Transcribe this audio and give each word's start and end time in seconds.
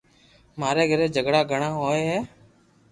ماري 0.59 0.83
گھري 0.91 1.05
جھگڙا 1.15 1.41
گڻا 1.51 1.69
ھوئي 1.77 2.01
ھي 2.09 2.19